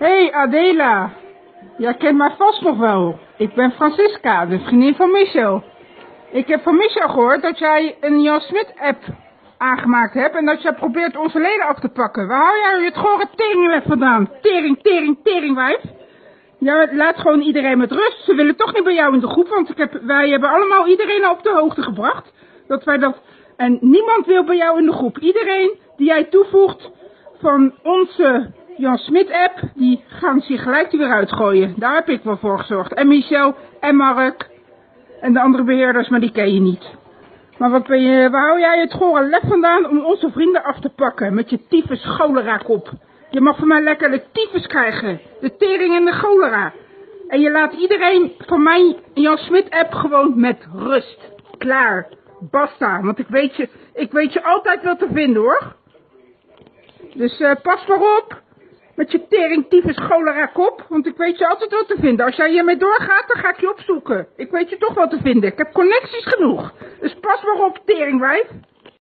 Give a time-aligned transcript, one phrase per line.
[0.00, 1.12] hey Adela.
[1.78, 3.18] Jij kent mij vast nog wel.
[3.36, 5.62] Ik ben Francisca, de vriendin van Michel.
[6.30, 8.98] Ik heb van Michel gehoord dat jij een Jan Smit app
[9.58, 12.28] aangemaakt hebt en dat jij probeert onze leden af te pakken.
[12.28, 14.30] Waar hou jij het gore tering weg vandaan?
[14.40, 15.80] Tering, tering, teringwijf.
[16.58, 18.24] Ja, laat gewoon iedereen met rust.
[18.24, 20.86] Ze willen toch niet bij jou in de groep, want ik heb, wij hebben allemaal
[20.86, 22.32] iedereen op de hoogte gebracht.
[22.66, 23.16] Dat wij dat...
[23.56, 25.18] En niemand wil bij jou in de groep.
[25.18, 26.90] Iedereen die jij toevoegt
[27.40, 31.74] van onze Jan Smit app, die gaan ze gelijk weer uitgooien.
[31.76, 32.94] Daar heb ik wel voor gezorgd.
[32.94, 34.48] En Michel en Mark
[35.20, 36.94] en de andere beheerders, maar die ken je niet.
[37.58, 40.80] Maar wat ben je, waar hou jij het gore lef vandaan om onze vrienden af
[40.80, 42.90] te pakken met je tyfus cholera kop?
[43.30, 46.72] Je mag van mij lekker de tyfus krijgen, de tering en de cholera.
[47.28, 51.18] En je laat iedereen van mijn Jan Smit app gewoon met rust.
[51.58, 52.08] Klaar.
[52.50, 55.76] Basta, want ik weet je, ik weet je altijd wel te vinden hoor.
[57.14, 58.39] Dus uh, pas maar op.
[59.00, 60.84] Met je tering, tyfus, cholera kop.
[60.88, 62.26] Want ik weet je altijd wel te vinden.
[62.26, 64.26] Als jij hiermee doorgaat, dan ga ik je opzoeken.
[64.36, 65.50] Ik weet je toch wel te vinden.
[65.50, 66.72] Ik heb connecties genoeg.
[67.00, 68.46] Dus pas maar op, teringwijf.